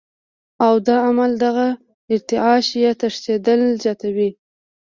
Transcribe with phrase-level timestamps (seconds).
[0.65, 1.67] او دا عمل دغه
[2.13, 4.29] ارتعاش يا تښنېدل زياتوي